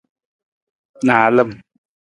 Naalam. 1.05 1.49